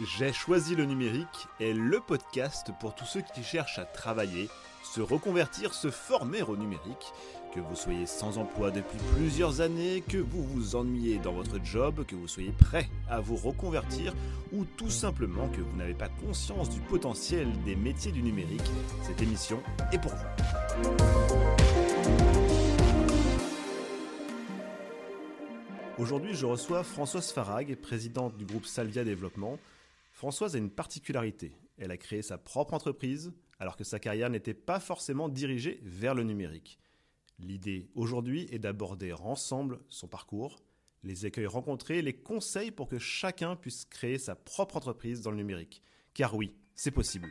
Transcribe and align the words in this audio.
J'ai 0.00 0.32
choisi 0.32 0.74
le 0.74 0.86
numérique 0.86 1.46
est 1.60 1.72
le 1.72 2.00
podcast 2.00 2.72
pour 2.80 2.96
tous 2.96 3.04
ceux 3.04 3.20
qui 3.32 3.44
cherchent 3.44 3.78
à 3.78 3.84
travailler, 3.84 4.48
se 4.82 5.00
reconvertir, 5.00 5.72
se 5.72 5.88
former 5.88 6.42
au 6.42 6.56
numérique. 6.56 7.12
Que 7.54 7.60
vous 7.60 7.76
soyez 7.76 8.04
sans 8.04 8.38
emploi 8.38 8.72
depuis 8.72 8.98
plusieurs 9.14 9.60
années, 9.60 10.02
que 10.08 10.18
vous 10.18 10.42
vous 10.42 10.74
ennuyez 10.74 11.18
dans 11.20 11.32
votre 11.32 11.64
job, 11.64 12.04
que 12.06 12.16
vous 12.16 12.26
soyez 12.26 12.50
prêt 12.50 12.88
à 13.08 13.20
vous 13.20 13.36
reconvertir 13.36 14.12
ou 14.52 14.64
tout 14.64 14.90
simplement 14.90 15.48
que 15.50 15.60
vous 15.60 15.76
n'avez 15.76 15.94
pas 15.94 16.08
conscience 16.08 16.70
du 16.70 16.80
potentiel 16.80 17.46
des 17.64 17.76
métiers 17.76 18.10
du 18.10 18.24
numérique, 18.24 18.68
cette 19.04 19.22
émission 19.22 19.62
est 19.92 19.98
pour 19.98 20.10
vous. 20.10 20.26
Aujourd'hui, 25.98 26.34
je 26.34 26.46
reçois 26.46 26.82
Françoise 26.82 27.30
Farag, 27.30 27.76
présidente 27.76 28.36
du 28.36 28.44
groupe 28.44 28.66
Salvia 28.66 29.04
Développement. 29.04 29.60
Françoise 30.24 30.54
a 30.54 30.58
une 30.58 30.70
particularité. 30.70 31.54
Elle 31.76 31.90
a 31.90 31.98
créé 31.98 32.22
sa 32.22 32.38
propre 32.38 32.72
entreprise 32.72 33.34
alors 33.58 33.76
que 33.76 33.84
sa 33.84 33.98
carrière 33.98 34.30
n'était 34.30 34.54
pas 34.54 34.80
forcément 34.80 35.28
dirigée 35.28 35.80
vers 35.82 36.14
le 36.14 36.22
numérique. 36.22 36.78
L'idée 37.38 37.90
aujourd'hui 37.94 38.48
est 38.50 38.58
d'aborder 38.58 39.12
ensemble 39.12 39.80
son 39.90 40.08
parcours, 40.08 40.62
les 41.02 41.26
écueils 41.26 41.44
rencontrés, 41.44 42.00
les 42.00 42.14
conseils 42.14 42.70
pour 42.70 42.88
que 42.88 42.98
chacun 42.98 43.54
puisse 43.54 43.84
créer 43.84 44.16
sa 44.16 44.34
propre 44.34 44.78
entreprise 44.78 45.20
dans 45.20 45.30
le 45.30 45.36
numérique. 45.36 45.82
Car 46.14 46.34
oui, 46.34 46.54
c'est 46.74 46.90
possible. 46.90 47.28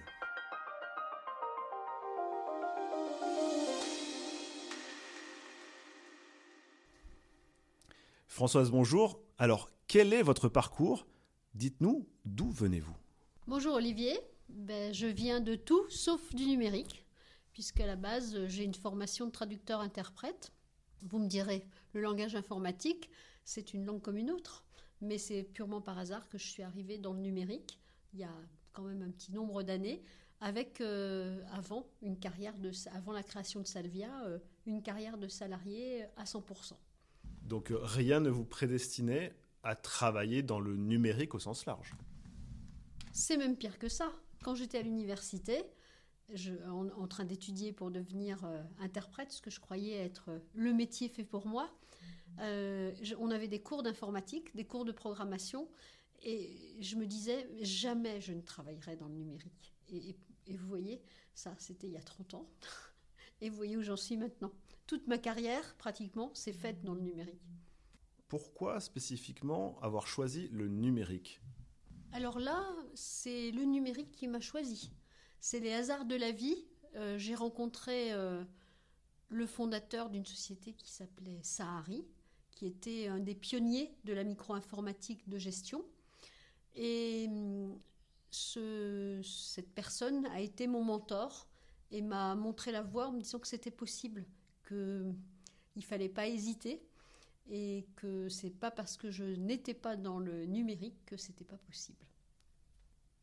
Françoise, 8.28 8.70
bonjour. 8.70 9.20
Alors, 9.40 9.72
quel 9.88 10.14
est 10.14 10.22
votre 10.22 10.48
parcours? 10.48 11.08
Dites-nous, 11.54 12.08
d'où 12.26 12.50
venez-vous? 12.50 12.96
Bonjour 13.46 13.76
Olivier, 13.76 14.20
ben, 14.50 14.92
je 14.92 15.06
viens 15.06 15.40
de 15.40 15.54
tout 15.54 15.88
sauf 15.88 16.34
du 16.34 16.48
numérique, 16.48 17.06
puisqu'à 17.52 17.86
la 17.86 17.96
base 17.96 18.48
j'ai 18.48 18.64
une 18.64 18.74
formation 18.74 19.28
de 19.28 19.32
traducteur-interprète. 19.32 20.52
Vous 21.04 21.20
me 21.20 21.28
direz, 21.28 21.68
le 21.94 22.02
langage 22.02 22.36
informatique, 22.36 23.12
c'est 23.46 23.76
une 23.76 23.86
langue 23.86 24.02
comme 24.02 24.18
une 24.18 24.32
autre, 24.32 24.66
mais 25.00 25.20
c'est 25.20 25.44
purement 25.44 25.80
par 25.80 26.00
hasard 26.00 26.28
que 26.28 26.40
je 26.40 26.48
suis 26.48 26.64
arrivée 26.64 26.98
dans 26.98 27.14
le 27.14 27.20
numérique, 27.20 27.78
il 28.14 28.22
y 28.22 28.24
a 28.24 28.34
quand 28.72 28.84
même 28.84 29.04
un 29.04 29.12
petit 29.12 29.32
nombre 29.32 29.62
d'années, 29.62 30.02
avec 30.42 30.82
euh, 30.82 31.40
avant 31.52 31.86
une 32.02 32.18
carrière 32.18 32.58
de 32.58 32.72
avant 32.96 33.12
la 33.12 33.22
création 33.22 33.62
de 33.62 33.68
Salvia, 33.68 34.26
euh, 34.26 34.40
une 34.66 34.82
carrière 34.82 35.20
de 35.20 35.28
salarié 35.28 36.06
à 36.18 36.24
100%. 36.24 36.74
Donc 37.44 37.70
euh, 37.70 37.78
rien 37.80 38.22
ne 38.22 38.32
vous 38.32 38.44
prédestinait 38.44 39.36
à 39.64 39.76
travailler 39.76 40.44
dans 40.44 40.60
le 40.60 40.76
numérique 40.76 41.34
au 41.34 41.40
sens 41.40 41.66
large. 41.66 41.96
C'est 43.12 43.38
même 43.38 43.56
pire 43.56 43.80
que 43.80 43.88
ça. 43.88 44.12
Quand 44.44 44.56
j'étais 44.56 44.80
à 44.80 44.82
l'université, 44.82 45.64
en, 46.68 47.08
train 47.08 47.26
d'étudier 47.26 47.72
pour 47.72 47.92
devenir 47.92 48.44
euh, 48.44 48.62
interprète, 48.80 49.32
ce 49.32 49.42
que 49.42 49.50
je 49.50 49.60
croyais 49.60 49.98
être 49.98 50.30
euh, 50.30 50.40
le 50.54 50.74
métier 50.74 51.08
fait 51.10 51.24
pour 51.24 51.48
moi, 51.48 51.70
euh, 52.40 52.92
on 53.20 53.30
avait 53.30 53.48
des 53.48 53.62
cours 53.62 53.84
d'informatique, 53.84 54.56
des 54.56 54.66
cours 54.66 54.86
de 54.86 54.92
programmation, 54.92 55.70
et 56.24 56.78
je 56.80 56.96
me 56.96 57.06
disais, 57.06 57.48
jamais 57.62 58.20
je 58.22 58.34
ne 58.34 58.42
travaillerai 58.42 58.96
dans 58.96 59.08
le 59.08 59.14
numérique. 59.14 59.74
Et, 59.90 60.16
et 60.48 60.58
vous 60.58 60.68
voyez, 60.68 61.02
ça, 61.34 61.54
c'était 61.58 61.88
il 61.88 61.94
y 61.94 61.98
a 61.98 62.02
30 62.02 62.34
ans. 62.36 62.50
Et 63.42 63.50
vous 63.50 63.58
voyez 63.58 63.76
où 63.76 63.82
j'en 63.82 63.98
suis 63.98 64.16
maintenant. 64.16 64.54
Toute 64.88 65.06
ma 65.08 65.18
carrière, 65.18 65.76
pratiquement, 65.76 66.34
s'est 66.34 66.54
faite 66.54 66.82
dans 66.82 66.94
le 66.94 67.02
numérique 67.02 67.42
pourquoi 68.34 68.80
spécifiquement 68.80 69.78
avoir 69.84 70.08
choisi 70.08 70.48
le 70.48 70.68
numérique 70.68 71.40
Alors 72.14 72.40
là, 72.40 72.66
c'est 72.96 73.52
le 73.52 73.64
numérique 73.64 74.12
qui 74.12 74.28
m'a 74.28 74.40
choisi. 74.40 74.92
C'est 75.40 75.60
les 75.60 75.72
hasards 75.72 76.06
de 76.06 76.16
la 76.16 76.32
vie. 76.32 76.66
Euh, 76.96 77.16
j'ai 77.20 77.36
rencontré 77.36 78.12
euh, 78.12 78.44
le 79.30 79.46
fondateur 79.46 80.10
d'une 80.10 80.26
société 80.26 80.74
qui 80.74 80.90
s'appelait 80.90 81.44
Sahari, 81.44 82.08
qui 82.50 82.66
était 82.66 83.06
un 83.06 83.20
des 83.20 83.36
pionniers 83.36 83.96
de 84.04 84.14
la 84.14 84.24
micro-informatique 84.24 85.30
de 85.30 85.38
gestion. 85.38 85.86
Et 86.74 87.28
hum, 87.30 87.80
cette 88.32 89.72
personne 89.76 90.26
a 90.26 90.42
été 90.42 90.66
mon 90.66 90.84
mentor 90.84 91.48
et 91.92 92.02
m'a 92.02 92.34
montré 92.34 92.72
la 92.72 92.82
voie 92.82 93.10
en 93.10 93.12
me 93.12 93.22
disant 93.22 93.38
que 93.38 93.48
c'était 93.48 93.70
possible, 93.70 94.26
qu'il 94.68 95.14
ne 95.76 95.82
fallait 95.82 96.10
pas 96.10 96.28
hésiter 96.28 96.82
et 97.50 97.86
que 97.96 98.30
c'est 98.30 98.50
pas 98.50 98.72
parce 98.72 98.98
que 98.98 99.12
je 99.12 99.24
n'étais 99.24 99.74
pas 99.74 99.96
dans 99.96 100.20
le 100.20 100.46
numérique 100.46 101.06
que 101.06 101.18
c'était 101.18 101.44
pas 101.44 101.58
possible. 101.58 102.06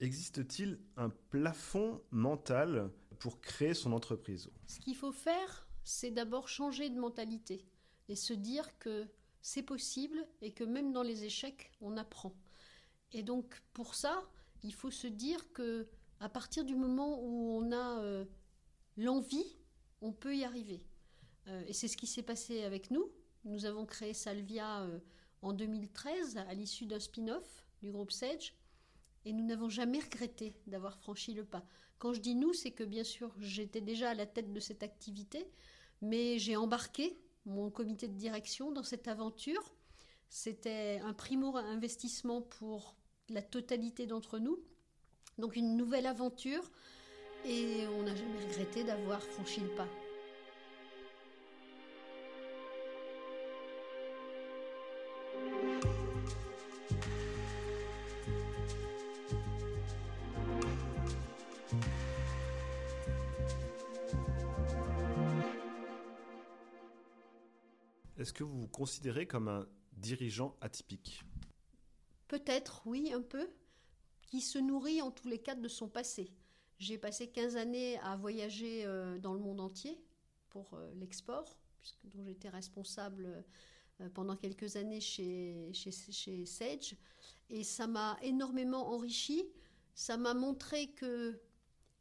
Existe-t-il 0.00 0.78
un 0.96 1.10
plafond 1.10 2.02
mental 2.10 2.90
pour 3.18 3.40
créer 3.40 3.74
son 3.74 3.92
entreprise? 3.92 4.50
Ce 4.66 4.80
qu'il 4.80 4.96
faut 4.96 5.12
faire, 5.12 5.68
c'est 5.84 6.10
d'abord 6.10 6.48
changer 6.48 6.88
de 6.88 6.98
mentalité 6.98 7.66
et 8.08 8.16
se 8.16 8.32
dire 8.32 8.78
que 8.78 9.06
c'est 9.42 9.62
possible 9.62 10.26
et 10.40 10.52
que 10.52 10.64
même 10.64 10.92
dans 10.92 11.02
les 11.02 11.24
échecs, 11.24 11.70
on 11.80 11.96
apprend. 11.96 12.34
Et 13.12 13.22
donc 13.22 13.62
pour 13.72 13.94
ça, 13.94 14.22
il 14.62 14.74
faut 14.74 14.90
se 14.90 15.06
dire 15.06 15.52
que 15.52 15.88
à 16.20 16.28
partir 16.28 16.64
du 16.64 16.76
moment 16.76 17.22
où 17.22 17.56
on 17.58 17.72
a 17.72 18.00
euh, 18.00 18.24
l'envie, 18.96 19.56
on 20.02 20.12
peut 20.12 20.36
y 20.36 20.44
arriver. 20.44 20.86
Euh, 21.48 21.64
et 21.66 21.72
c'est 21.72 21.88
ce 21.88 21.96
qui 21.96 22.06
s'est 22.06 22.22
passé 22.22 22.62
avec 22.62 22.90
nous. 22.90 23.10
Nous 23.44 23.64
avons 23.64 23.86
créé 23.86 24.12
Salvia 24.12 24.82
euh, 24.82 24.98
en 25.42 25.52
2013 25.52 26.36
à 26.36 26.54
l'issue 26.54 26.86
d'un 26.86 27.00
spin-off 27.00 27.64
du 27.82 27.90
groupe 27.90 28.12
Sage 28.12 28.54
et 29.24 29.32
nous 29.32 29.44
n'avons 29.44 29.68
jamais 29.68 29.98
regretté 29.98 30.54
d'avoir 30.66 30.98
franchi 30.98 31.32
le 31.32 31.44
pas. 31.44 31.64
Quand 31.98 32.12
je 32.12 32.20
dis 32.20 32.34
nous, 32.34 32.52
c'est 32.52 32.70
que 32.70 32.84
bien 32.84 33.04
sûr 33.04 33.34
j'étais 33.38 33.80
déjà 33.80 34.10
à 34.10 34.14
la 34.14 34.26
tête 34.26 34.52
de 34.52 34.60
cette 34.60 34.82
activité, 34.82 35.46
mais 36.02 36.38
j'ai 36.38 36.56
embarqué 36.56 37.18
mon 37.46 37.70
comité 37.70 38.08
de 38.08 38.14
direction 38.14 38.72
dans 38.72 38.82
cette 38.82 39.08
aventure. 39.08 39.74
C'était 40.28 41.00
un 41.02 41.12
primo 41.12 41.56
investissement 41.56 42.42
pour 42.42 42.96
la 43.28 43.42
totalité 43.42 44.06
d'entre 44.06 44.38
nous, 44.38 44.58
donc 45.38 45.56
une 45.56 45.76
nouvelle 45.76 46.06
aventure, 46.06 46.70
et 47.44 47.86
on 47.88 48.02
n'a 48.02 48.14
jamais 48.14 48.44
regretté 48.44 48.84
d'avoir 48.84 49.22
franchi 49.22 49.60
le 49.60 49.74
pas. 49.74 49.88
Est-ce 68.20 68.34
que 68.34 68.44
vous 68.44 68.60
vous 68.60 68.68
considérez 68.68 69.26
comme 69.26 69.48
un 69.48 69.66
dirigeant 69.94 70.54
atypique? 70.60 71.24
Peut-être, 72.28 72.82
oui, 72.84 73.14
un 73.14 73.22
peu, 73.22 73.48
qui 74.20 74.42
se 74.42 74.58
nourrit 74.58 75.00
en 75.00 75.10
tous 75.10 75.26
les 75.26 75.38
cas 75.38 75.54
de 75.54 75.68
son 75.68 75.88
passé. 75.88 76.30
J'ai 76.78 76.98
passé 76.98 77.28
15 77.28 77.56
années 77.56 77.98
à 78.00 78.16
voyager 78.16 78.84
euh, 78.84 79.16
dans 79.16 79.32
le 79.32 79.40
monde 79.40 79.58
entier 79.58 79.98
pour 80.50 80.74
euh, 80.74 80.92
l'export, 80.96 81.56
dont 82.04 82.22
j'étais 82.22 82.50
responsable 82.50 83.42
euh, 84.02 84.10
pendant 84.10 84.36
quelques 84.36 84.76
années 84.76 85.00
chez, 85.00 85.70
chez, 85.72 86.44
Sage. 86.44 86.96
Et 87.48 87.64
ça 87.64 87.86
m'a 87.86 88.18
énormément 88.20 88.92
enrichi. 88.92 89.46
Ça 89.94 90.18
m'a 90.18 90.34
montré 90.34 90.88
que 90.88 91.40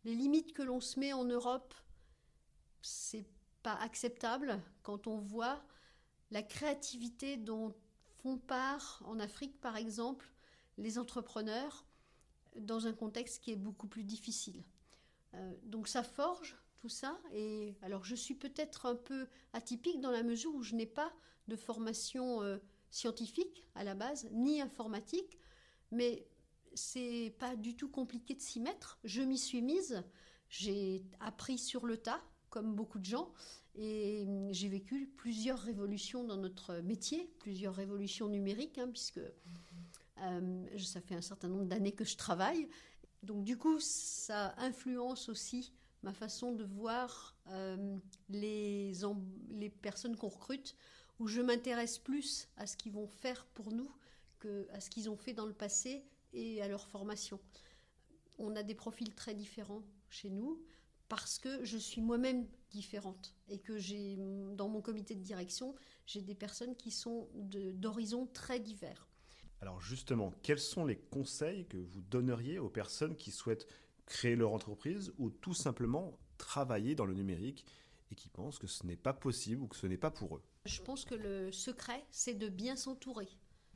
les 0.04 0.16
limites 0.16 0.52
que 0.52 0.64
l'on 0.64 0.82
se 0.82 1.00
met 1.00 1.14
en 1.14 1.24
Europe, 1.24 1.74
c'est 2.82 3.26
pas 3.64 3.76
acceptable 3.76 4.62
quand 4.84 5.08
on 5.08 5.18
voit 5.18 5.64
la 6.32 6.44
créativité 6.44 7.38
dont 7.38 7.74
font 8.22 8.38
part 8.38 9.02
en 9.06 9.20
Afrique, 9.20 9.60
par 9.62 9.78
exemple, 9.78 10.32
les 10.78 10.98
entrepreneurs 10.98 11.86
dans 12.56 12.88
un 12.88 12.94
contexte 12.94 13.42
qui 13.44 13.52
est 13.52 13.56
beaucoup 13.56 13.88
plus 13.88 14.04
difficile. 14.04 14.64
Euh, 15.36 15.54
donc 15.64 15.88
ça 15.88 16.04
forge 16.04 16.58
tout 16.80 16.90
ça. 16.90 17.20
Et 17.34 17.76
alors 17.82 18.04
je 18.04 18.16
suis 18.16 18.36
peut-être 18.36 18.86
un 18.86 18.96
peu 18.96 19.28
atypique 19.54 20.02
dans 20.02 20.12
la 20.12 20.24
mesure 20.24 20.54
où 20.56 20.64
je 20.64 20.76
n'ai 20.76 20.86
pas 20.86 21.14
de 21.48 21.56
formation 21.56 22.42
euh, 22.42 22.58
scientifique 22.90 23.66
à 23.76 23.84
la 23.84 23.96
base, 23.96 24.28
ni 24.32 24.62
informatique, 24.62 25.38
mais 25.92 26.28
c'est 26.74 27.36
pas 27.40 27.56
du 27.56 27.76
tout 27.76 27.90
compliqué 27.90 28.36
de 28.36 28.42
s'y 28.42 28.60
mettre. 28.60 29.00
Je 29.04 29.22
m'y 29.22 29.38
suis 29.38 29.62
mise, 29.62 30.04
j'ai 30.50 31.04
appris 31.20 31.58
sur 31.58 31.86
le 31.86 31.98
tas, 31.98 32.22
comme 32.50 32.76
beaucoup 32.76 33.00
de 33.00 33.06
gens, 33.06 33.32
et 33.76 34.26
hum, 34.28 34.52
j'ai 34.52 34.68
vécu 34.68 35.08
plusieurs 35.18 35.60
révolutions 35.60 36.24
dans 36.24 36.38
notre 36.38 36.76
métier, 36.82 37.32
plusieurs 37.40 37.76
révolutions 37.76 38.28
numériques, 38.28 38.78
hein, 38.78 38.90
puisque 38.90 39.22
euh, 40.22 40.78
ça 40.78 41.02
fait 41.02 41.16
un 41.16 41.22
certain 41.22 41.48
nombre 41.48 41.66
d'années 41.66 41.94
que 41.94 42.06
je 42.06 42.18
travaille. 42.18 42.68
Donc 43.24 43.44
du 43.44 43.58
coup, 43.58 43.80
ça 43.80 44.54
influence 44.58 45.30
aussi 45.30 45.74
ma 46.04 46.14
façon 46.14 46.54
de 46.54 46.64
voir 46.64 47.36
euh, 47.48 47.98
les, 48.30 48.94
les 49.50 49.70
personnes 49.70 50.16
qu'on 50.16 50.30
recrute, 50.30 50.76
où 51.20 51.28
je 51.28 51.42
m'intéresse 51.42 51.98
plus 51.98 52.48
à 52.56 52.66
ce 52.66 52.78
qu'ils 52.78 52.94
vont 52.94 53.08
faire 53.08 53.46
pour 53.54 53.74
nous 53.74 53.92
que 54.40 54.68
à 54.72 54.80
ce 54.80 54.90
qu'ils 54.90 55.10
ont 55.10 55.18
fait 55.18 55.34
dans 55.34 55.46
le 55.46 55.54
passé 55.54 56.06
et 56.32 56.62
à 56.62 56.68
leur 56.68 56.88
formation. 56.88 57.40
On 58.38 58.56
a 58.56 58.64
des 58.64 58.76
profils 58.76 59.14
très 59.14 59.36
différents 59.36 59.84
chez 60.10 60.30
nous 60.30 60.62
parce 61.10 61.40
que 61.40 61.66
je 61.66 61.78
suis 61.78 62.02
moi-même 62.02 62.48
différente 62.70 63.36
et 63.50 63.60
que 63.60 63.78
j'ai 63.78 64.18
dans 64.54 64.70
mon 64.70 64.82
comité 64.82 65.16
de 65.16 65.22
direction, 65.22 65.76
j'ai 66.06 66.22
des 66.22 66.36
personnes 66.36 66.76
qui 66.76 66.92
sont 66.92 67.28
d'horizons 67.34 68.28
très 68.28 68.60
divers. 68.60 69.10
Alors 69.62 69.82
justement, 69.82 70.34
quels 70.44 70.60
sont 70.60 70.86
les 70.86 70.98
conseils 70.98 71.66
que 71.66 71.78
vous 71.78 72.02
donneriez 72.02 72.60
aux 72.60 72.70
personnes 72.70 73.18
qui 73.18 73.32
souhaitent 73.32 73.68
créer 74.06 74.36
leur 74.36 74.54
entreprise 74.54 75.12
ou 75.18 75.30
tout 75.30 75.54
simplement 75.54 76.18
travailler 76.38 76.96
dans 76.96 77.06
le 77.06 77.14
numérique 77.14 77.66
et 78.12 78.16
qui 78.16 78.30
pensent 78.30 78.60
que 78.60 78.68
ce 78.68 78.86
n'est 78.86 78.96
pas 78.96 79.14
possible 79.14 79.64
ou 79.64 79.68
que 79.68 79.76
ce 79.76 79.88
n'est 79.88 79.98
pas 79.98 80.12
pour 80.12 80.38
eux? 80.38 80.44
Je 80.66 80.82
pense 80.82 81.06
que 81.06 81.16
le 81.16 81.52
secret, 81.52 82.06
c'est 82.12 82.34
de 82.34 82.48
bien 82.48 82.76
s'entourer. 82.76 83.30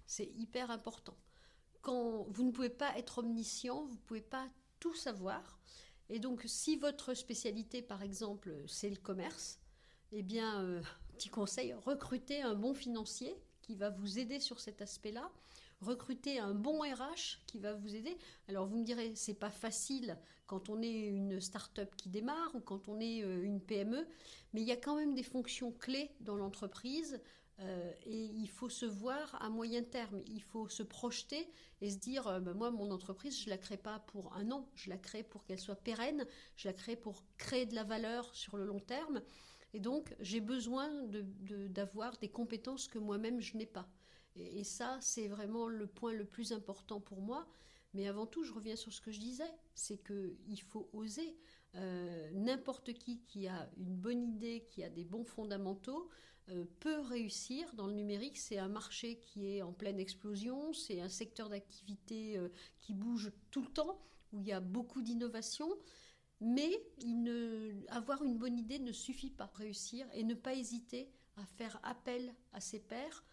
C'est 0.05 0.31
hyper 0.35 0.71
important. 0.71 1.17
Quand 1.81 2.25
vous 2.29 2.43
ne 2.43 2.51
pouvez 2.51 2.69
pas 2.69 2.97
être 2.97 3.19
omniscient, 3.19 3.85
vous 3.85 3.95
ne 3.95 3.99
pouvez 3.99 4.21
pas 4.21 4.47
tout 4.79 4.95
savoir. 4.95 5.59
Et 6.09 6.19
donc, 6.19 6.43
si 6.45 6.75
votre 6.75 7.13
spécialité, 7.13 7.81
par 7.81 8.03
exemple, 8.03 8.53
c'est 8.67 8.89
le 8.89 8.97
commerce, 8.97 9.59
eh 10.11 10.21
bien, 10.21 10.61
euh, 10.63 10.81
petit 11.17 11.29
conseil, 11.29 11.73
recrutez 11.73 12.41
un 12.41 12.55
bon 12.55 12.73
financier 12.73 13.35
qui 13.61 13.75
va 13.75 13.89
vous 13.89 14.19
aider 14.19 14.39
sur 14.39 14.59
cet 14.59 14.81
aspect-là 14.81 15.31
recruter 15.83 16.39
un 16.39 16.53
bon 16.53 16.79
RH 16.79 17.39
qui 17.45 17.59
va 17.59 17.73
vous 17.73 17.95
aider. 17.95 18.17
Alors 18.47 18.65
vous 18.65 18.77
me 18.77 18.83
direz, 18.83 19.13
c'est 19.15 19.33
pas 19.33 19.49
facile 19.49 20.17
quand 20.47 20.69
on 20.69 20.81
est 20.81 21.07
une 21.07 21.39
start-up 21.39 21.95
qui 21.95 22.09
démarre 22.09 22.55
ou 22.55 22.59
quand 22.59 22.87
on 22.87 22.99
est 22.99 23.23
euh, 23.23 23.43
une 23.43 23.59
PME, 23.59 24.07
mais 24.53 24.61
il 24.61 24.67
y 24.67 24.71
a 24.71 24.77
quand 24.77 24.95
même 24.95 25.13
des 25.13 25.23
fonctions 25.23 25.71
clés 25.71 26.11
dans 26.21 26.35
l'entreprise 26.35 27.21
euh, 27.59 27.91
et 28.05 28.25
il 28.25 28.49
faut 28.49 28.69
se 28.69 28.85
voir 28.85 29.41
à 29.41 29.49
moyen 29.49 29.83
terme. 29.83 30.21
Il 30.27 30.41
faut 30.41 30.67
se 30.67 30.83
projeter 30.83 31.47
et 31.81 31.91
se 31.91 31.97
dire, 31.97 32.27
euh, 32.27 32.39
ben 32.39 32.53
moi, 32.53 32.71
mon 32.71 32.91
entreprise, 32.91 33.39
je 33.39 33.49
la 33.49 33.57
crée 33.57 33.77
pas 33.77 33.99
pour 33.99 34.33
un 34.33 34.51
an, 34.51 34.69
je 34.75 34.89
la 34.89 34.97
crée 34.97 35.23
pour 35.23 35.45
qu'elle 35.45 35.59
soit 35.59 35.75
pérenne, 35.75 36.25
je 36.55 36.67
la 36.67 36.73
crée 36.73 36.95
pour 36.95 37.23
créer 37.37 37.65
de 37.65 37.75
la 37.75 37.83
valeur 37.83 38.33
sur 38.33 38.57
le 38.57 38.65
long 38.65 38.79
terme. 38.79 39.21
Et 39.73 39.79
donc, 39.79 40.15
j'ai 40.19 40.39
besoin 40.39 40.89
d'avoir 41.69 42.17
des 42.17 42.29
compétences 42.29 42.87
que 42.87 42.99
moi-même 42.99 43.39
je 43.39 43.57
n'ai 43.57 43.65
pas. 43.65 43.87
Et, 44.35 44.63
ça, 44.63 44.97
c'est 45.01 45.27
vraiment 45.27 45.67
le 45.67 45.87
point 45.87 46.13
le 46.13 46.25
plus 46.25 46.53
important 46.53 46.99
pour 46.99 47.21
moi. 47.21 47.47
Mais 47.93 48.07
avant 48.07 48.25
tout, 48.25 48.43
je 48.43 48.51
reviens 48.51 48.75
sur 48.75 48.91
ce 48.91 49.01
que 49.01 49.11
je 49.11 49.19
disais, 49.19 49.51
c'est 49.75 49.97
qu'il 49.97 50.61
faut 50.61 50.89
oser. 50.93 51.37
Euh, 51.75 52.29
n'importe 52.33 52.93
qui 52.93 53.21
qui 53.21 53.47
a 53.47 53.69
une 53.77 53.95
bonne 53.95 54.23
idée, 54.23 54.65
qui 54.69 54.83
a 54.83 54.89
des 54.89 55.05
bons 55.05 55.23
fondamentaux, 55.23 56.09
peut 56.79 56.99
réussir 56.99 57.73
dans 57.75 57.87
le 57.87 57.93
numérique. 57.93 58.37
C'est 58.37 58.57
un 58.57 58.67
marché 58.67 59.17
qui 59.17 59.55
est 59.55 59.61
en 59.61 59.73
pleine 59.73 59.99
explosion, 59.99 60.73
c'est 60.73 60.99
un 60.99 61.09
secteur 61.09 61.49
d'activité 61.49 62.37
euh, 62.37 62.49
qui 62.79 62.93
bouge 62.93 63.31
tout 63.51 63.61
le 63.61 63.69
temps, 63.69 63.99
où 64.31 64.39
il 64.39 64.47
y 64.47 64.51
a 64.51 64.59
beaucoup 64.59 65.01
d'innovation. 65.01 65.69
Mais 66.41 66.83
avoir 67.87 68.23
une 68.23 68.37
bonne 68.37 68.57
idée 68.57 68.79
ne 68.79 68.91
suffit 68.91 69.29
pas. 69.29 69.49
Réussir 69.55 70.05
et 70.13 70.23
ne 70.23 70.33
pas 70.33 70.53
hésiter 70.53 71.09
à 71.37 71.45
faire 71.45 71.79
appel 71.83 72.35
à 72.51 72.59
ses 72.59 72.79
pairs 72.79 73.23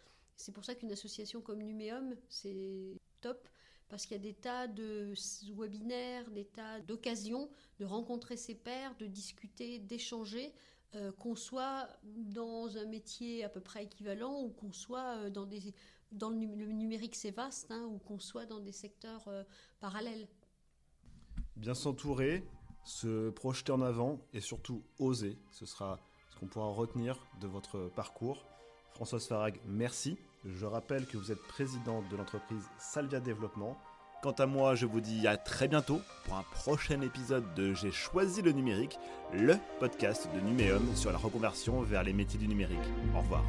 c'est 0.40 0.52
pour 0.52 0.64
ça 0.64 0.74
qu'une 0.74 0.90
association 0.90 1.42
comme 1.42 1.62
Numéum, 1.62 2.16
c'est 2.28 2.96
top, 3.20 3.46
parce 3.88 4.06
qu'il 4.06 4.16
y 4.16 4.20
a 4.20 4.22
des 4.22 4.34
tas 4.34 4.66
de 4.66 5.12
webinaires, 5.54 6.30
des 6.30 6.46
tas 6.46 6.80
d'occasions 6.80 7.50
de 7.78 7.84
rencontrer 7.84 8.36
ses 8.36 8.54
pairs, 8.54 8.96
de 8.96 9.06
discuter, 9.06 9.78
d'échanger, 9.78 10.54
euh, 10.96 11.12
qu'on 11.12 11.36
soit 11.36 11.88
dans 12.04 12.76
un 12.76 12.84
métier 12.86 13.44
à 13.44 13.48
peu 13.48 13.60
près 13.60 13.84
équivalent 13.84 14.40
ou 14.42 14.48
qu'on 14.48 14.72
soit 14.72 15.18
euh, 15.18 15.30
dans, 15.30 15.46
des, 15.46 15.60
le, 16.12 16.72
numérique, 16.72 17.14
c'est 17.14 17.30
vaste, 17.30 17.70
hein, 17.70 17.84
ou 17.92 17.98
qu'on 17.98 18.18
soit 18.18 18.44
dans 18.44 18.58
des 18.58 18.72
secteurs 18.72 19.28
euh, 19.28 19.44
parallèles. 19.78 20.26
Bien 21.54 21.74
s'entourer, 21.74 22.44
se 22.84 23.30
projeter 23.30 23.70
en 23.70 23.82
avant 23.82 24.18
et 24.32 24.40
surtout 24.40 24.82
oser, 24.98 25.38
ce 25.52 25.64
sera 25.64 26.00
ce 26.30 26.40
qu'on 26.40 26.46
pourra 26.46 26.72
retenir 26.72 27.24
de 27.40 27.46
votre 27.46 27.88
parcours. 27.94 28.44
Françoise 28.92 29.28
Farag, 29.28 29.60
merci. 29.66 30.18
Je 30.44 30.66
rappelle 30.66 31.06
que 31.06 31.16
vous 31.16 31.30
êtes 31.30 31.42
présidente 31.42 32.08
de 32.08 32.16
l'entreprise 32.16 32.64
Salvia 32.78 33.20
Développement. 33.20 33.78
Quant 34.22 34.32
à 34.32 34.44
moi, 34.44 34.74
je 34.74 34.84
vous 34.84 35.00
dis 35.00 35.26
à 35.26 35.38
très 35.38 35.66
bientôt 35.66 36.02
pour 36.24 36.34
un 36.34 36.44
prochain 36.52 37.00
épisode 37.00 37.54
de 37.54 37.72
J'ai 37.72 37.90
choisi 37.90 38.42
le 38.42 38.52
numérique, 38.52 38.98
le 39.32 39.54
podcast 39.78 40.28
de 40.34 40.40
Numéum 40.40 40.94
sur 40.94 41.10
la 41.10 41.16
reconversion 41.16 41.80
vers 41.80 42.02
les 42.02 42.12
métiers 42.12 42.38
du 42.38 42.46
numérique. 42.46 42.78
Au 43.14 43.20
revoir. 43.20 43.42